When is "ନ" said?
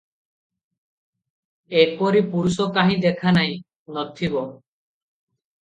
3.95-4.07